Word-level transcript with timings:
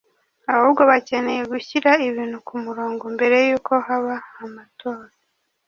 ahubwo 0.53 0.81
bakeneye 0.91 1.41
gushyira 1.51 1.91
ibintu 2.07 2.37
ku 2.47 2.53
murongo 2.65 3.03
mbere 3.15 3.37
y’uko 3.47 3.71
haba 3.85 4.15
amatora 4.43 5.13